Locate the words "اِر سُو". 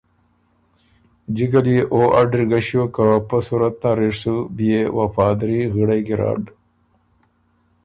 4.05-4.35